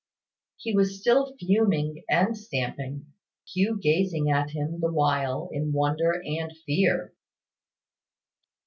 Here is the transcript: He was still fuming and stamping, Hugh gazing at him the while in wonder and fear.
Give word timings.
He 0.57 0.73
was 0.75 0.99
still 0.99 1.35
fuming 1.39 2.03
and 2.09 2.35
stamping, 2.35 3.13
Hugh 3.47 3.77
gazing 3.79 4.31
at 4.31 4.49
him 4.49 4.79
the 4.79 4.91
while 4.91 5.47
in 5.51 5.73
wonder 5.73 6.23
and 6.25 6.51
fear. 6.65 7.13